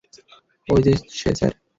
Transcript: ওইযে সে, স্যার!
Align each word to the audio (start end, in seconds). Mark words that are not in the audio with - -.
ওইযে 0.67 0.91
সে, 1.17 1.29
স্যার! 1.37 1.51